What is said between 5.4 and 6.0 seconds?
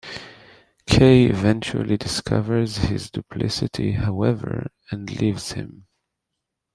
him.